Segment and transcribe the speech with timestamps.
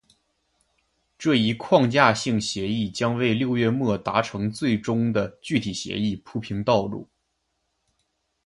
[1.19, 7.07] 这一框架性协议将为六月末达成最终的具体协议铺平道路。